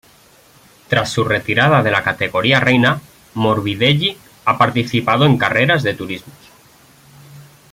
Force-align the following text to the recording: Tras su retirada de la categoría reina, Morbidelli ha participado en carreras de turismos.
Tras 0.87 1.11
su 1.11 1.23
retirada 1.23 1.83
de 1.83 1.91
la 1.91 2.01
categoría 2.01 2.59
reina, 2.59 2.99
Morbidelli 3.35 4.17
ha 4.45 4.57
participado 4.57 5.27
en 5.27 5.37
carreras 5.37 5.83
de 5.83 5.93
turismos. 5.93 6.35